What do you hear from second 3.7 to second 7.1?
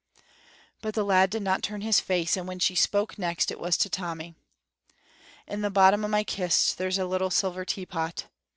to Tommy. "In the bottom o' my kist there's a